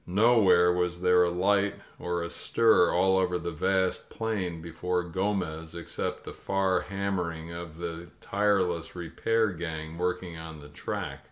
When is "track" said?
10.69-11.19